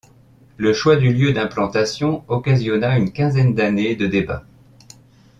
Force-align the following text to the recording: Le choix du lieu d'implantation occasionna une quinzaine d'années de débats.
Le 0.57 0.73
choix 0.73 0.95
du 0.95 1.13
lieu 1.13 1.31
d'implantation 1.31 2.23
occasionna 2.27 2.97
une 2.97 3.11
quinzaine 3.13 3.53
d'années 3.53 3.95
de 3.95 4.07
débats. 4.07 4.47